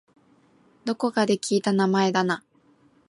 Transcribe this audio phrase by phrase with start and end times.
[0.83, 2.43] どこかで聞いた名前だな